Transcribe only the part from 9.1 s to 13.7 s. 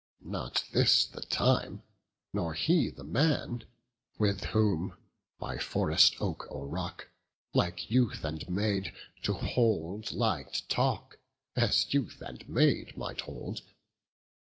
To hold light talk, as youth and maid might hold.